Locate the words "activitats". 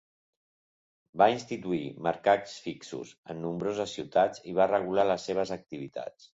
5.63-6.29